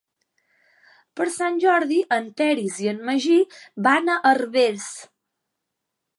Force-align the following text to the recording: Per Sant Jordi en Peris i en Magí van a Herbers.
Per 1.19 1.27
Sant 1.35 1.59
Jordi 1.63 1.99
en 2.17 2.25
Peris 2.41 2.81
i 2.87 2.91
en 2.93 3.05
Magí 3.11 3.37
van 3.91 4.13
a 4.17 4.21
Herbers. 4.33 4.91